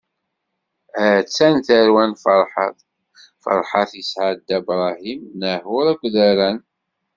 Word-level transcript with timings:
A-tt-an 1.05 1.55
tarwa 1.67 2.03
n 2.11 2.13
Farḥat: 2.23 2.77
Farḥat 3.43 3.91
isɛa-d 4.01 4.37
Dda 4.41 4.57
Bṛahim, 4.67 5.21
Naḥuṛ 5.39 5.85
akked 5.91 6.15
Aṛan. 6.29 6.57